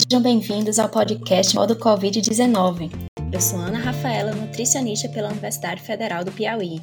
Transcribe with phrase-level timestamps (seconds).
[0.00, 2.90] sejam bem-vindos ao podcast Modo Covid-19.
[3.30, 6.80] Eu sou Ana Rafaela, nutricionista pela Universidade Federal do Piauí.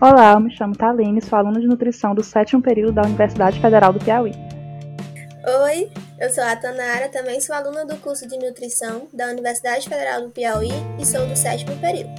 [0.00, 3.92] Olá, eu me chamo Taline, sou aluna de nutrição do sétimo período da Universidade Federal
[3.92, 4.32] do Piauí.
[5.62, 10.22] Oi, eu sou a Tanara, também sou aluna do curso de nutrição da Universidade Federal
[10.22, 12.10] do Piauí e sou do sétimo período.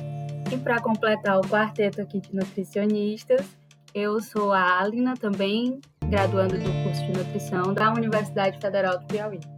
[0.53, 3.45] E para completar o quarteto aqui de nutricionistas,
[3.93, 9.54] eu sou a Alina, também graduando do curso de nutrição da Universidade Federal do Piauí.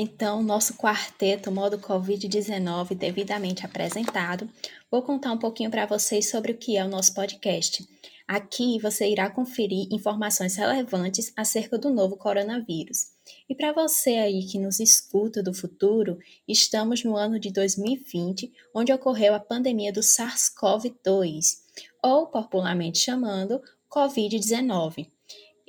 [0.00, 4.48] Então, nosso quarteto modo Covid-19 devidamente apresentado,
[4.88, 7.84] vou contar um pouquinho para vocês sobre o que é o nosso podcast.
[8.24, 13.08] Aqui você irá conferir informações relevantes acerca do novo coronavírus.
[13.50, 18.92] E para você aí que nos escuta do futuro, estamos no ano de 2020, onde
[18.92, 21.56] ocorreu a pandemia do SARS-CoV-2,
[22.04, 25.08] ou popularmente chamando COVID-19.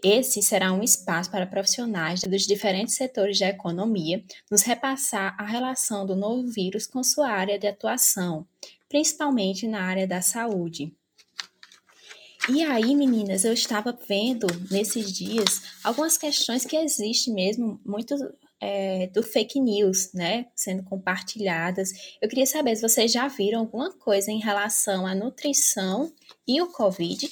[0.04, 6.06] Esse será um espaço para profissionais dos diferentes setores da economia nos repassar a relação
[6.06, 8.46] do novo vírus com sua área de atuação,
[8.88, 10.94] principalmente na área da saúde.
[12.48, 18.16] E aí, meninas, eu estava vendo nesses dias algumas questões que existem mesmo muito
[18.60, 21.92] é, do fake news, né, sendo compartilhadas.
[22.22, 26.12] Eu queria saber se vocês já viram alguma coisa em relação à nutrição
[26.48, 27.30] e o Covid.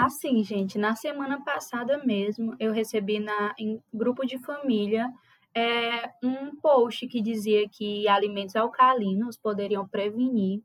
[0.00, 5.12] Assim, gente, na semana passada mesmo, eu recebi na, em grupo de família
[5.52, 10.60] é, um post que dizia que alimentos alcalinos poderiam prevenir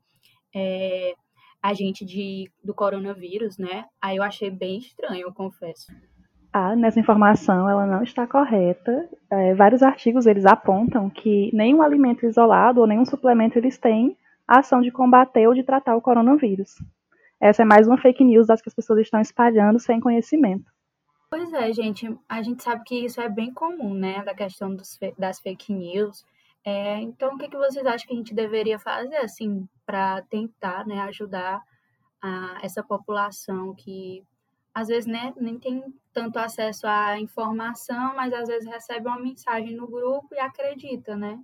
[0.54, 1.14] é,
[1.60, 3.86] a gente de, do coronavírus, né?
[4.00, 5.92] Aí eu achei bem estranho, eu confesso.
[6.52, 9.08] Ah, nessa informação ela não está correta.
[9.28, 14.16] É, vários artigos eles apontam que nenhum alimento isolado ou nenhum suplemento eles têm
[14.46, 16.76] a ação de combater ou de tratar o coronavírus.
[17.44, 20.64] Essa é mais uma fake news das que as pessoas estão espalhando sem conhecimento.
[21.28, 24.98] Pois é, gente, a gente sabe que isso é bem comum, né, da questão dos,
[25.18, 26.24] das fake news.
[26.64, 30.86] É, então, o que, que vocês acham que a gente deveria fazer, assim, para tentar
[30.86, 31.60] né, ajudar
[32.22, 34.24] a, essa população que
[34.72, 35.84] às vezes né, nem tem
[36.14, 41.38] tanto acesso à informação, mas às vezes recebe uma mensagem no grupo e acredita, né?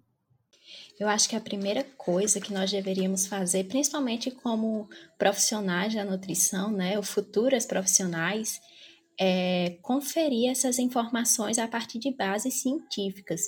[0.98, 4.88] Eu acho que a primeira coisa que nós deveríamos fazer, principalmente como
[5.18, 8.60] profissionais da nutrição, né, ou futuras profissionais,
[9.18, 13.42] é, conferir essas informações a partir de bases científicas.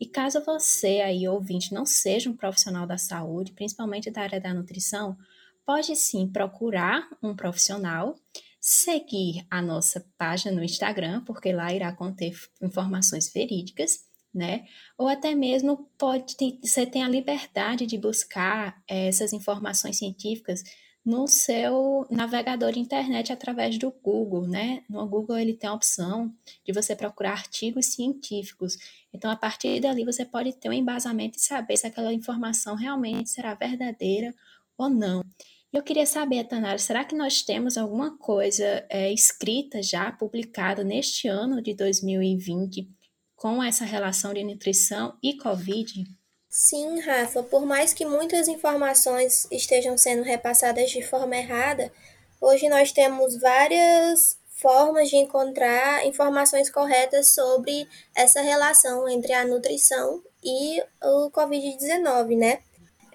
[0.00, 4.54] E caso você aí, ouvinte, não seja um profissional da saúde, principalmente da área da
[4.54, 5.18] nutrição,
[5.66, 8.18] pode sim procurar um profissional,
[8.58, 14.07] seguir a nossa página no Instagram, porque lá irá conter informações verídicas,
[14.38, 14.64] né?
[14.96, 20.62] Ou até mesmo pode ter, você tem a liberdade de buscar é, essas informações científicas
[21.04, 24.84] no seu navegador de internet através do Google, né?
[24.88, 26.32] No Google ele tem a opção
[26.64, 28.76] de você procurar artigos científicos.
[29.12, 33.30] Então, a partir dali você pode ter um embasamento e saber se aquela informação realmente
[33.30, 34.34] será verdadeira
[34.76, 35.24] ou não.
[35.72, 41.28] Eu queria saber, Tanara, será que nós temos alguma coisa é, escrita já, publicada neste
[41.28, 42.97] ano de 2020
[43.38, 46.04] com essa relação de nutrição e Covid?
[46.50, 51.92] Sim, Rafa, por mais que muitas informações estejam sendo repassadas de forma errada,
[52.40, 60.20] hoje nós temos várias formas de encontrar informações corretas sobre essa relação entre a nutrição
[60.42, 62.58] e o Covid-19, né?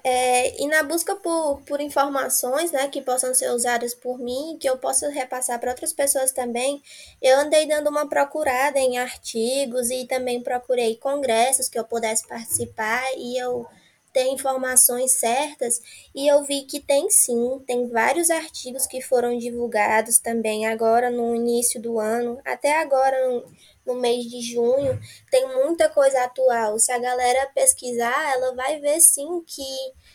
[0.06, 4.70] É, e na busca por, por informações né, que possam ser usadas por mim, que
[4.70, 6.84] eu possa repassar para outras pessoas também,
[7.22, 13.02] eu andei dando uma procurada em artigos e também procurei congressos que eu pudesse participar
[13.16, 13.66] e eu
[14.14, 15.82] ter informações certas
[16.14, 21.36] e eu vi que tem sim, tem vários artigos que foram divulgados também agora no
[21.36, 23.44] início do ano, até agora no,
[23.86, 25.00] no mês de junho,
[25.32, 26.78] tem muita coisa atual.
[26.78, 29.66] Se a galera pesquisar, ela vai ver sim que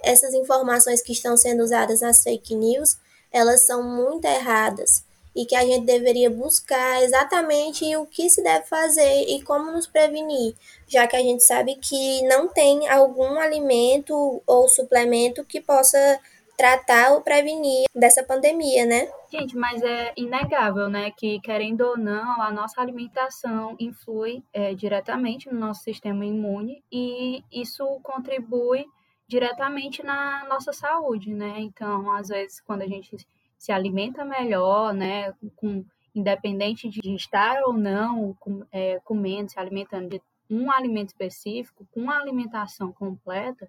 [0.03, 2.97] essas informações que estão sendo usadas nas fake news,
[3.33, 5.08] elas são muito erradas
[5.39, 9.87] e que a gente deveria buscar exatamente o que se deve fazer e como nos
[9.87, 10.57] prevenir,
[10.89, 16.19] já que a gente sabe que não tem algum alimento ou suplemento que possa
[16.57, 19.09] tratar ou prevenir dessa pandemia, né?
[19.31, 25.49] Gente, mas é inegável, né, que querendo ou não, a nossa alimentação influi é, diretamente
[25.49, 28.85] no nosso sistema imune e isso contribui
[29.29, 31.55] diretamente na nossa saúde, né?
[31.59, 33.15] Então, às vezes, quando a gente
[33.59, 35.85] se alimenta melhor, né, com,
[36.15, 42.01] independente de estar ou não com, é, comendo, se alimentando de um alimento específico, com
[42.01, 43.69] uma alimentação completa,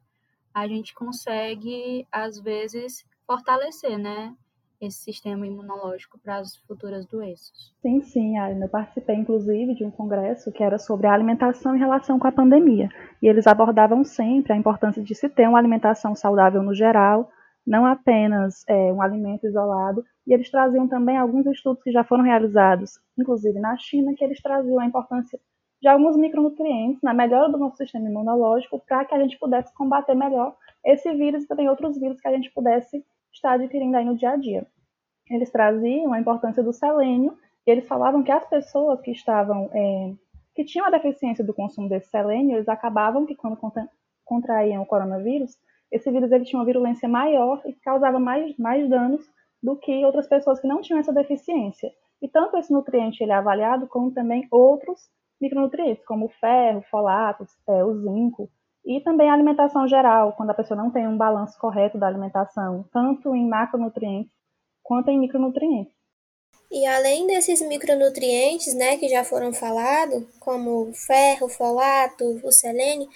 [0.53, 4.35] a gente consegue, às vezes, fortalecer, né?
[4.81, 7.73] esse sistema imunológico para as futuras doenças.
[7.81, 12.17] Sim, sim, eu participei inclusive de um congresso que era sobre a alimentação em relação
[12.17, 12.89] com a pandemia.
[13.21, 17.29] E eles abordavam sempre a importância de se ter uma alimentação saudável no geral,
[17.65, 20.03] não apenas é, um alimento isolado.
[20.25, 24.41] E eles traziam também alguns estudos que já foram realizados, inclusive na China, que eles
[24.41, 25.39] traziam a importância
[25.81, 30.13] de alguns micronutrientes na melhora do nosso sistema imunológico para que a gente pudesse combater
[30.13, 34.17] melhor esse vírus e também outros vírus que a gente pudesse estar adquirindo aí no
[34.17, 34.67] dia a dia.
[35.29, 40.13] Eles traziam a importância do selênio e eles falavam que as pessoas que estavam é,
[40.55, 43.57] que tinham a deficiência do consumo desse selênio, eles acabavam que quando
[44.25, 45.57] contraíam o coronavírus,
[45.91, 49.25] esse vírus ele tinha uma virulência maior e causava mais, mais danos
[49.61, 51.91] do que outras pessoas que não tinham essa deficiência.
[52.21, 55.09] E tanto esse nutriente ele é avaliado, como também outros
[55.39, 58.49] micronutrientes, como o ferro, folatos, é, o zinco,
[58.85, 62.85] e também a alimentação geral, quando a pessoa não tem um balanço correto da alimentação,
[62.91, 64.31] tanto em macronutrientes
[64.83, 65.93] quanto em micronutrientes.
[66.71, 72.51] E além desses micronutrientes, né, que já foram falados, como o ferro, o folato, o
[72.51, 73.07] selênio,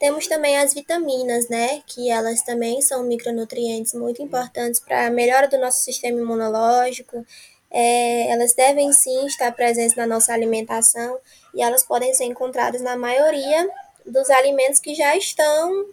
[0.00, 5.46] temos também as vitaminas, né, que elas também são micronutrientes muito importantes para a melhora
[5.46, 7.22] do nosso sistema imunológico.
[7.70, 11.18] É, elas devem sim estar presentes na nossa alimentação
[11.54, 13.68] e elas podem ser encontradas na maioria
[14.06, 15.84] dos alimentos que já estão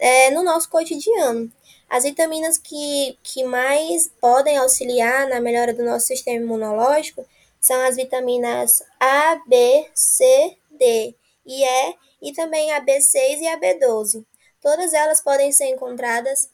[0.00, 1.50] é, no nosso cotidiano.
[1.88, 7.24] As vitaminas que, que mais podem auxiliar na melhora do nosso sistema imunológico
[7.60, 11.14] são as vitaminas A, B, C, D
[11.46, 14.24] e E e também a B6 e a B12.
[14.60, 16.50] Todas elas podem ser encontradas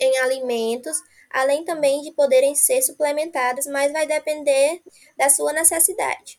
[0.00, 0.96] em alimentos,
[1.30, 4.80] além também de poderem ser suplementadas, mas vai depender
[5.16, 6.38] da sua necessidade.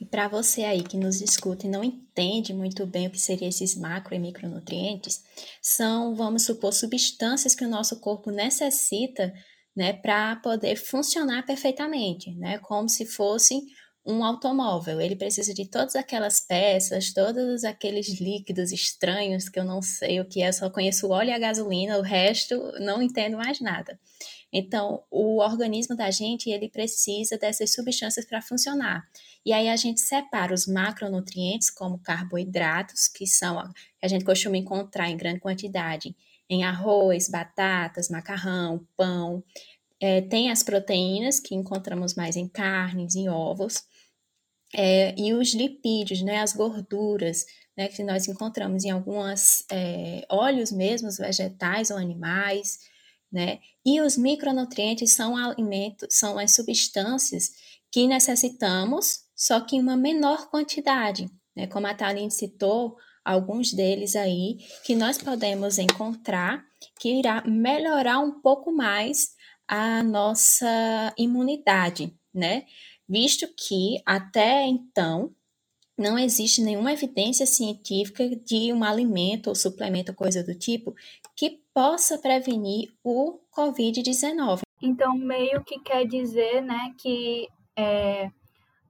[0.00, 3.48] E para você aí que nos escuta e não entende muito bem o que seriam
[3.48, 5.24] esses macro e micronutrientes,
[5.60, 9.34] são, vamos supor, substâncias que o nosso corpo necessita
[9.74, 13.60] né, para poder funcionar perfeitamente, né, como se fosse
[14.08, 15.00] um automóvel.
[15.00, 20.24] Ele precisa de todas aquelas peças, todos aqueles líquidos estranhos que eu não sei o
[20.24, 24.00] que é, só conheço o óleo e a gasolina, o resto não entendo mais nada.
[24.50, 29.06] Então, o organismo da gente, ele precisa dessas substâncias para funcionar.
[29.44, 33.62] E aí a gente separa os macronutrientes, como carboidratos, que são
[33.98, 36.16] que a gente costuma encontrar em grande quantidade
[36.48, 39.44] em arroz, batatas, macarrão, pão.
[40.00, 43.82] É, tem as proteínas, que encontramos mais em carnes, em ovos.
[44.74, 47.44] É, e os lipídios, né, as gorduras,
[47.76, 52.78] né, que nós encontramos em alguns é, óleos mesmos, vegetais ou animais,
[53.30, 53.60] né?
[53.84, 57.50] E os micronutrientes são alimentos, são as substâncias
[57.92, 61.66] que necessitamos, só que em uma menor quantidade, né?
[61.66, 66.64] Como a Thaline citou, alguns deles aí que nós podemos encontrar
[66.98, 69.30] que irá melhorar um pouco mais
[69.66, 72.64] a nossa imunidade, né?
[73.08, 75.32] Visto que até então
[75.96, 80.94] não existe nenhuma evidência científica de um alimento ou suplemento, coisa do tipo,
[81.34, 84.60] que possa prevenir o Covid-19.
[84.80, 88.30] Então, meio que quer dizer, né, que é,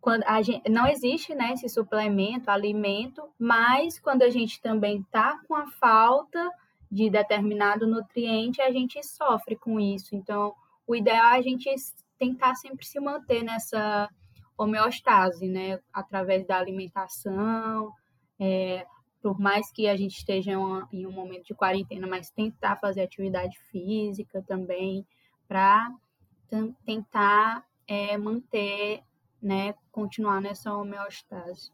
[0.01, 5.41] quando a gente, não existe, né, esse suplemento, alimento, mas quando a gente também está
[5.49, 6.51] com a falta
[6.91, 10.15] de determinado nutriente, a gente sofre com isso.
[10.15, 10.55] Então,
[10.87, 11.69] o ideal é a gente
[12.19, 14.09] tentar sempre se manter nessa
[14.57, 15.79] homeostase, né?
[15.93, 17.93] Através da alimentação,
[18.41, 18.87] é,
[19.23, 20.53] por mais que a gente esteja
[20.93, 25.07] em um momento de quarentena, mas tentar fazer atividade física também
[25.47, 25.91] para
[26.85, 29.03] tentar é, manter,
[29.43, 31.71] né, continuar nessa homeostase.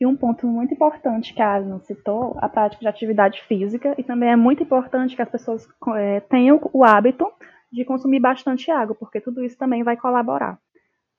[0.00, 4.02] E um ponto muito importante que a Asma citou, a prática de atividade física, e
[4.02, 7.30] também é muito importante que as pessoas é, tenham o hábito
[7.72, 10.58] de consumir bastante água, porque tudo isso também vai colaborar.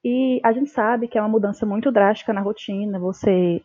[0.03, 2.98] E a gente sabe que é uma mudança muito drástica na rotina.
[3.00, 3.62] Você,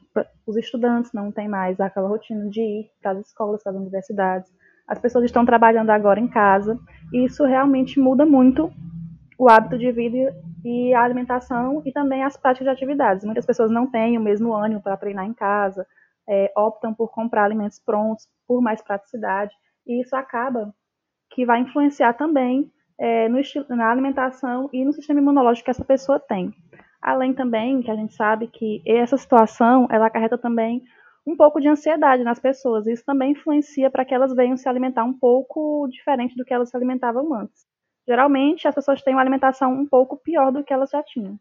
[0.46, 4.52] os estudantes não têm mais aquela rotina de ir para as escolas, para as universidades.
[4.86, 6.78] As pessoas estão trabalhando agora em casa
[7.12, 8.70] e isso realmente muda muito
[9.38, 13.24] o hábito de vida e a alimentação e também as práticas de atividades.
[13.24, 15.86] Muitas pessoas não têm o mesmo ânimo para treinar em casa,
[16.28, 19.54] é, optam por comprar alimentos prontos, por mais praticidade,
[19.86, 20.74] e isso acaba
[21.30, 25.84] que vai influenciar também é, no estilo, na alimentação e no sistema imunológico que essa
[25.84, 26.52] pessoa tem.
[27.00, 30.82] Além também que a gente sabe que essa situação ela acarreta também
[31.26, 32.86] um pouco de ansiedade nas pessoas.
[32.86, 36.70] Isso também influencia para que elas venham se alimentar um pouco diferente do que elas
[36.70, 37.66] se alimentavam antes.
[38.06, 41.38] Geralmente as pessoas têm uma alimentação um pouco pior do que elas já tinham.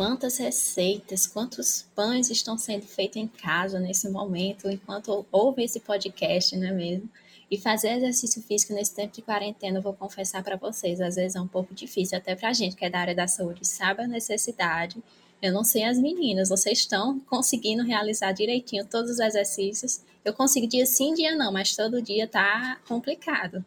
[0.00, 6.56] Quantas receitas, quantos pães estão sendo feitos em casa nesse momento, enquanto ouve esse podcast,
[6.56, 7.06] não é mesmo?
[7.50, 11.36] E fazer exercício físico nesse tempo de quarentena, eu vou confessar para vocês, às vezes
[11.36, 14.00] é um pouco difícil, até para a gente que é da área da saúde, sabe
[14.00, 14.96] a necessidade.
[15.42, 20.02] Eu não sei as meninas, vocês estão conseguindo realizar direitinho todos os exercícios.
[20.24, 23.62] Eu consigo dia sim, dia não, mas todo dia tá complicado.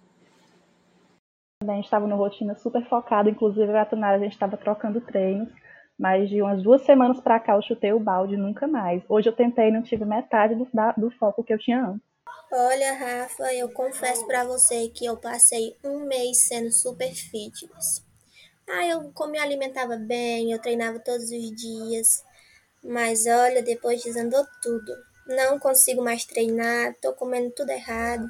[1.64, 5.48] Gente estava numa rotina super focada, inclusive a Tunara, a gente estava trocando treinos,
[5.98, 9.04] mas de umas duas semanas para cá eu chutei o balde nunca mais.
[9.08, 12.14] Hoje eu tentei e não tive metade do, da, do foco que eu tinha antes.
[12.52, 18.04] Olha, Rafa, eu confesso para você que eu passei um mês sendo super fitness.
[18.70, 22.24] Ah, eu me alimentava bem, eu treinava todos os dias.
[22.84, 24.94] Mas olha, depois desandou tudo.
[25.28, 28.28] Não consigo mais treinar, tô comendo tudo errado.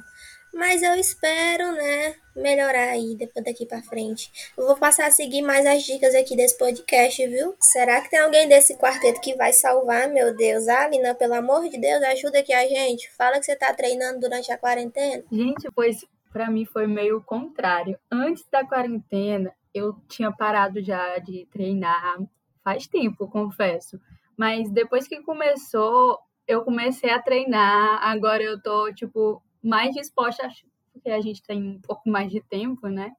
[0.54, 4.30] Mas eu espero, né, melhorar aí depois daqui para frente.
[4.56, 7.54] Eu vou passar a seguir mais as dicas aqui desse podcast, viu?
[7.60, 10.68] Será que tem alguém desse quarteto que vai salvar, meu Deus?
[10.68, 13.10] Alina, pelo amor de Deus, ajuda aqui a gente.
[13.16, 15.24] Fala que você tá treinando durante a quarentena.
[15.30, 17.98] Gente, pois para mim foi meio contrário.
[18.10, 22.18] Antes da quarentena, eu tinha parado já de treinar
[22.64, 24.00] faz tempo, confesso.
[24.36, 26.18] Mas depois que começou,
[26.48, 28.02] eu comecei a treinar.
[28.02, 30.48] Agora eu tô, tipo, mais disposta,
[30.92, 33.12] porque a gente tem um pouco mais de tempo, né?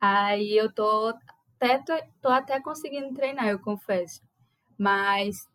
[0.00, 1.14] Aí eu tô
[1.60, 4.20] até, tô, tô até conseguindo treinar, eu confesso.
[4.78, 5.48] Mas,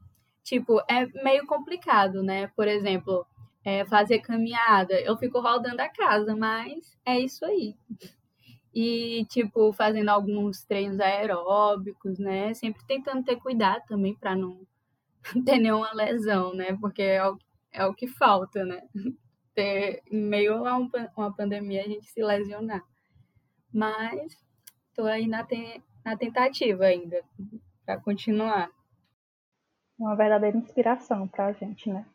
[0.44, 2.48] tipo, é meio complicado, né?
[2.56, 3.26] Por exemplo,
[3.64, 5.00] é fazer caminhada.
[5.02, 7.76] Eu fico rodando a casa, mas é isso aí.
[8.74, 12.54] E, tipo, fazendo alguns treinos aeróbicos, né?
[12.54, 14.62] Sempre tentando ter cuidado também para não
[15.46, 16.78] ter nenhuma lesão, né?
[16.80, 17.38] Porque é o,
[17.72, 18.82] é o que falta, né?
[19.58, 20.88] Ter, em meio a um,
[21.18, 22.84] uma pandemia, a gente se lesionar.
[23.74, 24.38] Mas
[24.90, 27.24] estou aí na, te, na tentativa ainda,
[27.84, 28.70] para continuar.
[29.98, 32.06] Uma verdadeira inspiração para a gente, né?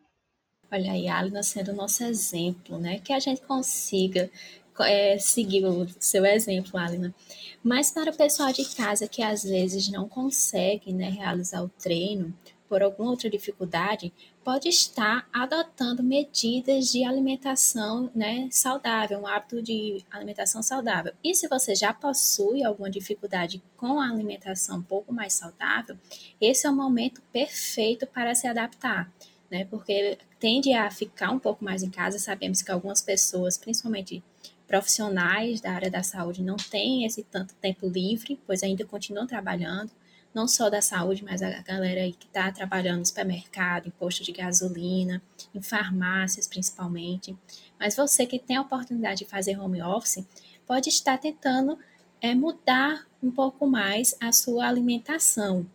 [0.71, 3.01] Olha aí, a Alina sendo o nosso exemplo, né?
[3.01, 4.31] Que a gente consiga
[4.79, 7.13] é, seguir o seu exemplo, Alina.
[7.61, 12.33] Mas para o pessoal de casa que às vezes não consegue né, realizar o treino
[12.69, 14.13] por alguma outra dificuldade,
[14.45, 21.13] pode estar adotando medidas de alimentação né, saudável, um hábito de alimentação saudável.
[21.23, 25.97] E se você já possui alguma dificuldade com a alimentação um pouco mais saudável,
[26.41, 29.13] esse é o momento perfeito para se adaptar.
[29.51, 32.19] Né, porque tende a ficar um pouco mais em casa.
[32.19, 34.25] Sabemos que algumas pessoas, principalmente
[34.67, 39.91] profissionais da área da saúde, não têm esse tanto tempo livre, pois ainda continuam trabalhando
[40.35, 44.25] não só da saúde, mas a galera aí que está trabalhando no supermercado, em posto
[44.25, 45.23] de gasolina,
[45.55, 47.37] em farmácias principalmente.
[47.79, 50.27] Mas você que tem a oportunidade de fazer home office,
[50.67, 51.79] pode estar tentando
[52.21, 55.67] é, mudar um pouco mais a sua alimentação.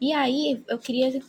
[0.00, 1.20] E aí eu queria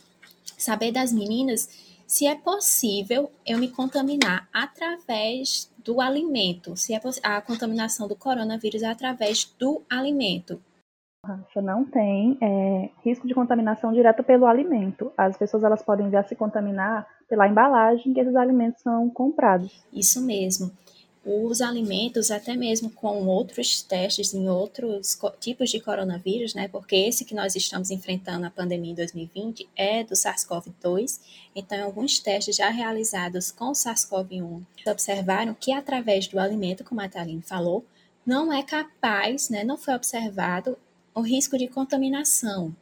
[0.56, 1.68] saber das meninas
[2.06, 8.82] se é possível eu me contaminar através do alimento, se é a contaminação do coronavírus
[8.82, 10.62] é através do alimento.
[11.26, 15.12] Rafa, não tem é, risco de contaminação direta pelo alimento.
[15.16, 19.84] As pessoas elas podem já se contaminar pela embalagem que esses alimentos são comprados.
[19.92, 20.70] Isso mesmo.
[21.24, 26.68] Os alimentos, até mesmo com outros testes em outros tipos de coronavírus, né?
[26.68, 31.20] Porque esse que nós estamos enfrentando a pandemia em 2020 é do SARS-CoV-2.
[31.54, 37.42] Então, alguns testes já realizados com SARS-CoV-1 observaram que através do alimento, como a Thaline
[37.42, 37.84] falou,
[38.24, 40.78] não é capaz, né, não foi observado
[41.16, 42.76] o risco de contaminação.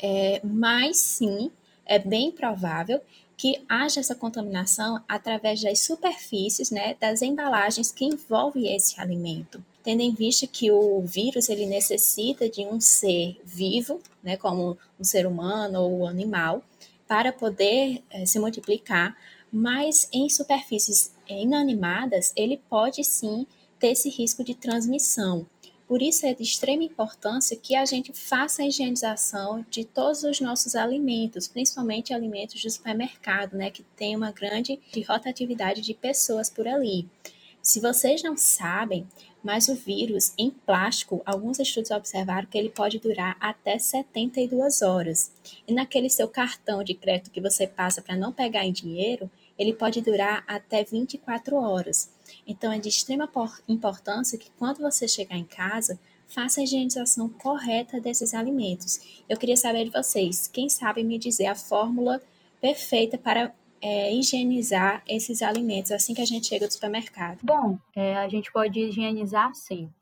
[0.00, 1.50] É, mas sim,
[1.84, 3.00] é bem provável
[3.36, 9.62] que haja essa contaminação através das superfícies, né, das embalagens que envolvem esse alimento.
[9.82, 15.02] Tendo em vista que o vírus ele necessita de um ser vivo, né, como um
[15.02, 16.62] ser humano ou animal,
[17.08, 19.16] para poder é, se multiplicar,
[19.52, 23.44] mas em superfícies inanimadas ele pode sim
[23.80, 25.44] ter esse risco de transmissão.
[25.92, 30.40] Por isso é de extrema importância que a gente faça a higienização de todos os
[30.40, 36.66] nossos alimentos, principalmente alimentos do supermercado, né, que tem uma grande rotatividade de pessoas por
[36.66, 37.06] ali.
[37.60, 39.06] Se vocês não sabem,
[39.44, 45.30] mas o vírus em plástico, alguns estudos observaram que ele pode durar até 72 horas.
[45.68, 49.72] E naquele seu cartão de crédito que você passa para não pegar em dinheiro, ele
[49.72, 52.10] pode durar até 24 horas.
[52.46, 53.30] Então, é de extrema
[53.68, 59.22] importância que quando você chegar em casa, faça a higienização correta desses alimentos.
[59.28, 62.22] Eu queria saber de vocês, quem sabe me dizer a fórmula
[62.60, 67.40] perfeita para é, higienizar esses alimentos assim que a gente chega do supermercado?
[67.42, 69.92] Bom, é, a gente pode higienizar sim.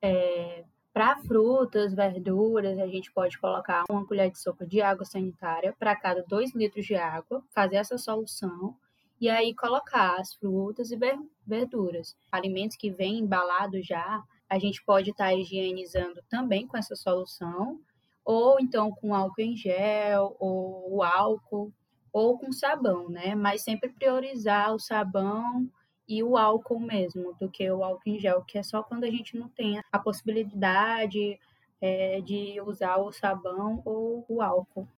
[0.00, 5.74] É, Para frutas, verduras, a gente pode colocar uma colher de sopa de água sanitária
[5.78, 8.76] para cada 2 litros de água, fazer essa solução
[9.22, 10.98] e aí colocar as frutas e
[11.46, 12.16] verduras.
[12.32, 17.78] Alimentos que vêm embalados já, a gente pode estar tá higienizando também com essa solução,
[18.24, 21.72] ou então com álcool em gel, ou álcool,
[22.12, 23.36] ou com sabão, né?
[23.36, 25.70] Mas sempre priorizar o sabão
[26.08, 29.10] e o álcool mesmo, do que o álcool em gel, que é só quando a
[29.10, 31.38] gente não tem a possibilidade
[31.80, 34.88] é, de usar o sabão ou o álcool.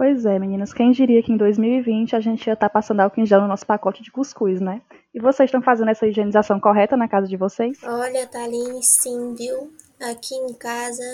[0.00, 3.20] Pois é, meninas, quem diria que em 2020 a gente ia estar tá passando álcool
[3.20, 4.80] em gel no nosso pacote de cuscuz, né?
[5.12, 7.76] E vocês estão fazendo essa higienização correta na casa de vocês?
[7.82, 9.70] Olha, Thaline, sim, viu?
[10.00, 11.04] Aqui em casa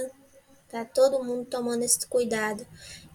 [0.70, 2.64] tá todo mundo tomando esse cuidado.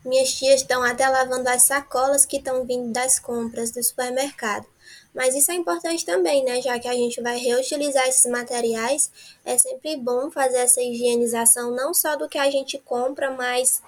[0.04, 4.68] Minhas tias estão até lavando as sacolas que estão vindo das compras do supermercado.
[5.16, 6.62] Mas isso é importante também, né?
[6.62, 9.10] Já que a gente vai reutilizar esses materiais,
[9.46, 13.82] é sempre bom fazer essa higienização não só do que a gente compra, mas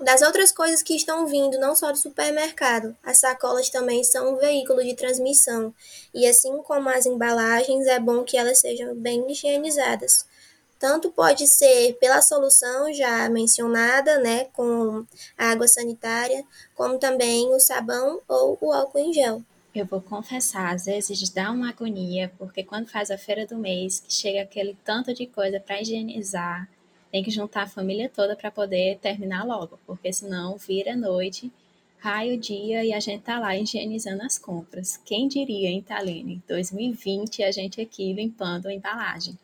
[0.00, 2.96] das outras coisas que estão vindo, não só do supermercado.
[3.02, 5.74] As sacolas também são um veículo de transmissão,
[6.14, 10.26] e assim como as embalagens, é bom que elas sejam bem higienizadas.
[10.78, 15.04] Tanto pode ser pela solução já mencionada, né, com
[15.36, 19.42] a água sanitária, como também o sabão ou o álcool em gel.
[19.74, 24.00] Eu vou confessar, às vezes dá uma agonia, porque quando faz a feira do mês,
[24.00, 26.68] que chega aquele tanto de coisa para higienizar,
[27.10, 31.50] tem que juntar a família toda para poder terminar logo, porque senão vira noite,
[31.98, 34.96] raio dia e a gente tá lá higienizando as compras.
[34.96, 36.42] Quem diria, hein, Taline?
[36.46, 39.38] 2020 a gente aqui limpando a embalagem.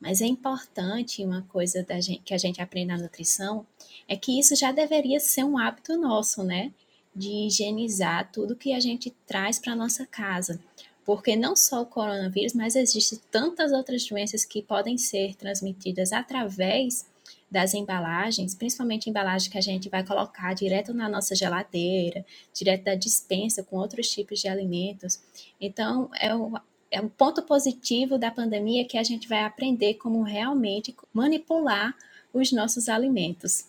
[0.00, 3.66] Mas é importante uma coisa gente, que a gente aprende na nutrição,
[4.06, 6.72] é que isso já deveria ser um hábito nosso, né?
[7.14, 10.60] De higienizar tudo que a gente traz para nossa casa
[11.08, 17.06] porque não só o coronavírus, mas existem tantas outras doenças que podem ser transmitidas através
[17.50, 22.94] das embalagens, principalmente embalagens que a gente vai colocar direto na nossa geladeira, direto da
[22.94, 25.18] dispensa com outros tipos de alimentos.
[25.58, 26.52] Então, é um,
[26.90, 31.96] é um ponto positivo da pandemia que a gente vai aprender como realmente manipular
[32.34, 33.64] os nossos alimentos.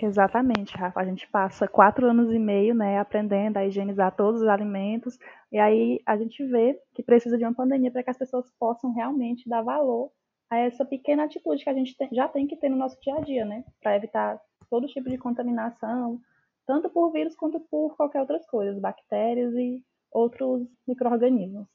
[0.00, 1.00] Exatamente, Rafa.
[1.00, 5.18] A gente passa quatro anos e meio, né, aprendendo a higienizar todos os alimentos,
[5.50, 8.92] e aí a gente vê que precisa de uma pandemia para que as pessoas possam
[8.92, 10.10] realmente dar valor
[10.48, 13.16] a essa pequena atitude que a gente tem, já tem que ter no nosso dia
[13.16, 16.20] a dia, né, para evitar todo tipo de contaminação,
[16.66, 19.82] tanto por vírus quanto por qualquer outras coisas, bactérias e
[20.12, 21.66] outros micro-organismos.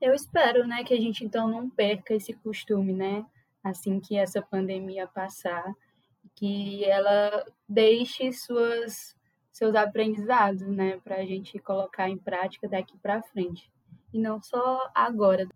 [0.00, 3.24] Eu espero, né, que a gente então não perca esse costume, né,
[3.62, 5.72] assim que essa pandemia passar
[6.34, 9.16] que ela deixe suas,
[9.50, 13.70] seus aprendizados, né, para a gente colocar em prática daqui para frente.
[14.12, 15.48] E não só agora.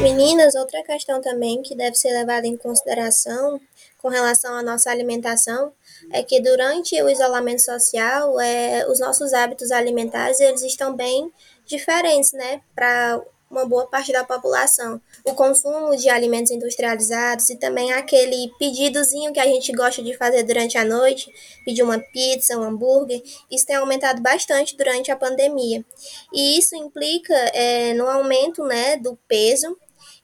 [0.00, 3.58] Meninas, outra questão também que deve ser levada em consideração
[3.96, 5.72] com relação à nossa alimentação
[6.12, 11.32] é que durante o isolamento social, é, os nossos hábitos alimentares eles estão bem
[11.64, 15.00] diferentes, né, para uma boa parte da população.
[15.24, 20.42] O consumo de alimentos industrializados e também aquele pedidozinho que a gente gosta de fazer
[20.42, 21.32] durante a noite,
[21.64, 25.84] pedir uma pizza, um hambúrguer, isso tem aumentado bastante durante a pandemia.
[26.32, 29.76] E isso implica é, no aumento né, do peso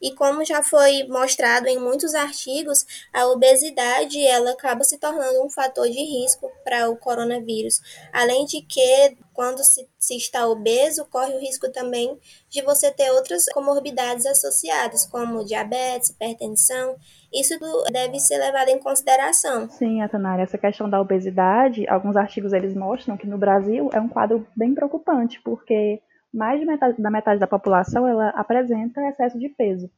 [0.03, 2.85] e como já foi mostrado em muitos artigos,
[3.15, 7.81] a obesidade ela acaba se tornando um fator de risco para o coronavírus.
[8.13, 12.19] Além de que, quando se, se está obeso, corre o risco também
[12.51, 16.97] de você ter outras comorbidades associadas, como diabetes, hipertensão.
[17.33, 17.55] Isso
[17.93, 19.71] deve ser levado em consideração.
[19.71, 24.09] Sim, Atanara, essa questão da obesidade, alguns artigos eles mostram que no Brasil é um
[24.09, 29.49] quadro bem preocupante, porque mais de metade, da metade da população ela apresenta excesso de
[29.49, 29.91] peso.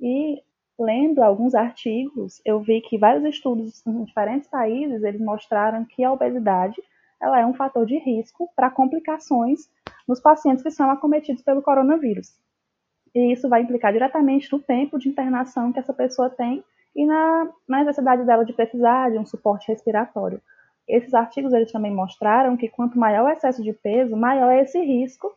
[0.00, 0.42] E
[0.78, 6.12] lendo alguns artigos, eu vi que vários estudos em diferentes países eles mostraram que a
[6.12, 6.82] obesidade
[7.20, 9.70] ela é um fator de risco para complicações
[10.08, 12.36] nos pacientes que são acometidos pelo coronavírus.
[13.14, 16.64] E isso vai implicar diretamente no tempo de internação que essa pessoa tem
[16.96, 20.40] e na, na necessidade dela de precisar de um suporte respiratório.
[20.88, 24.80] Esses artigos eles também mostraram que quanto maior o excesso de peso, maior é esse
[24.80, 25.32] risco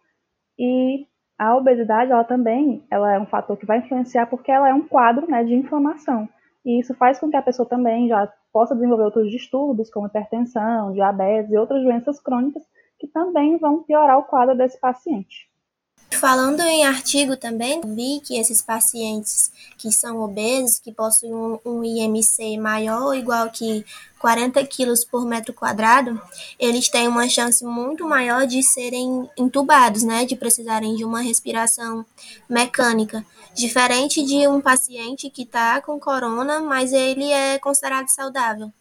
[0.57, 4.73] e a obesidade, ela também ela é um fator que vai influenciar porque ela é
[4.73, 6.29] um quadro né, de inflamação.
[6.65, 10.93] E isso faz com que a pessoa também já possa desenvolver outros distúrbios, como hipertensão,
[10.93, 12.63] diabetes e outras doenças crônicas,
[12.97, 15.49] que também vão piorar o quadro desse paciente.
[16.11, 21.83] Falando em artigo também, vi que esses pacientes que são obesos, que possuem um, um
[21.83, 23.85] IMC maior ou igual que
[24.19, 26.19] 40 quilos por metro quadrado,
[26.57, 32.05] eles têm uma chance muito maior de serem entubados, né, de precisarem de uma respiração
[32.49, 38.71] mecânica, diferente de um paciente que está com corona, mas ele é considerado saudável.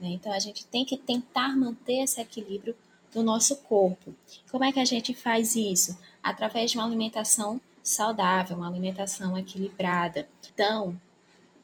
[0.00, 2.74] Então a gente tem que tentar manter esse equilíbrio
[3.14, 4.14] do nosso corpo.
[4.50, 5.96] Como é que a gente faz isso?
[6.24, 10.26] através de uma alimentação saudável, uma alimentação equilibrada.
[10.52, 10.98] Então,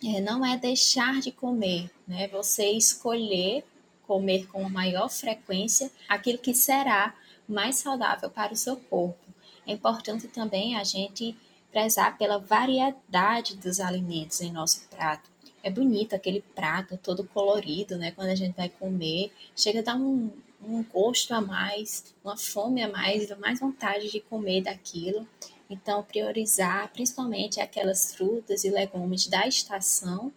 [0.05, 2.29] é, não é deixar de comer, né?
[2.29, 3.65] Você escolher
[4.07, 7.15] comer com maior frequência aquilo que será
[7.49, 9.19] mais saudável para o seu corpo.
[9.67, 11.35] É importante também a gente
[11.73, 15.31] prezar pela variedade dos alimentos em nosso prato.
[15.63, 18.11] É bonito aquele prato todo colorido, né?
[18.11, 20.31] Quando a gente vai comer, chega a dar um,
[20.63, 25.27] um gosto a mais, uma fome a mais, mais vontade de comer daquilo.
[25.69, 30.33] Então, priorizar principalmente aquelas frutas e legumes da estação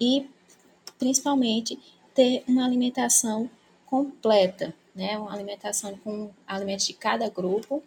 [0.00, 0.28] e
[0.98, 1.78] principalmente
[2.14, 3.48] ter uma alimentação
[3.86, 5.16] completa, né?
[5.18, 7.82] Uma alimentação com alimentos de cada grupo,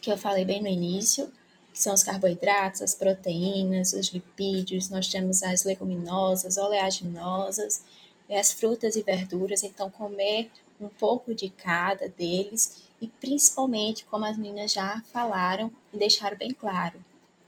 [0.00, 1.30] que eu falei bem no início,
[1.72, 7.84] que são os carboidratos, as proteínas, os lipídios, nós temos as leguminosas, oleaginosas,
[8.28, 14.36] as frutas e verduras, então comer um pouco de cada deles e principalmente, como as
[14.36, 16.98] meninas já falaram e deixaram bem claro,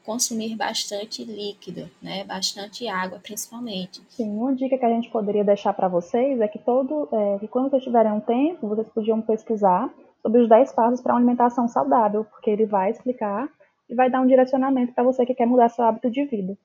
[0.05, 2.25] consumir bastante líquido, né?
[2.25, 4.03] Bastante água, principalmente.
[4.09, 7.49] Sim, uma dica que a gente poderia deixar para vocês é que todo, é, que
[7.49, 9.93] quando vocês tiverem um tempo, vocês podiam pesquisar
[10.23, 13.49] sobre os 10 passos para uma alimentação saudável, porque ele vai explicar
[13.89, 16.57] e vai dar um direcionamento para você que quer mudar seu hábito de vida.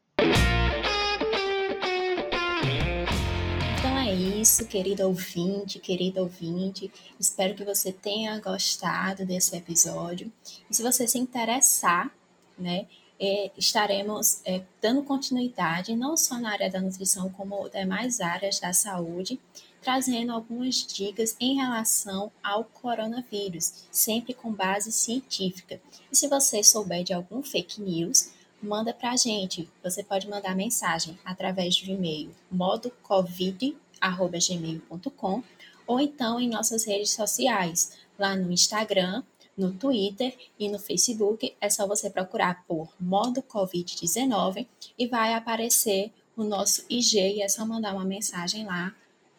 [4.47, 6.89] Isso, querido ouvinte, querida ouvinte.
[7.19, 10.31] Espero que você tenha gostado desse episódio.
[10.69, 12.10] E se você se interessar,
[12.57, 12.88] né,
[13.19, 18.71] é, estaremos é, dando continuidade não só na área da nutrição, como demais áreas da
[18.71, 19.38] saúde,
[19.81, 25.81] trazendo algumas dicas em relação ao coronavírus, sempre com base científica.
[26.10, 28.31] E se você souber de algum fake news,
[28.62, 29.69] manda para a gente.
[29.83, 35.43] Você pode mandar mensagem através do e-mail modo covid gmail.com
[35.86, 39.23] ou então em nossas redes sociais, lá no Instagram,
[39.57, 41.55] no Twitter e no Facebook.
[41.60, 47.49] É só você procurar por modo Covid-19 e vai aparecer o nosso IG e é
[47.49, 48.93] só mandar uma mensagem lá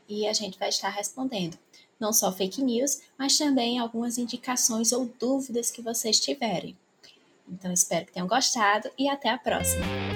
[0.09, 1.57] e a gente vai estar respondendo.
[2.01, 6.77] Não só fake news, mas também algumas indicações ou dúvidas que vocês tiverem.
[7.49, 10.08] Então espero que tenham gostado e até a próxima!